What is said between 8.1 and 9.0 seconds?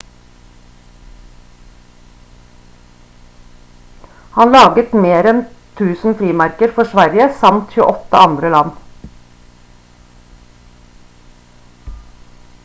andre land